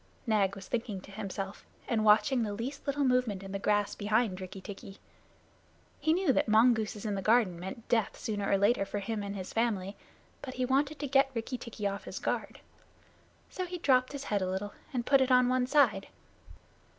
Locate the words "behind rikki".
3.93-4.59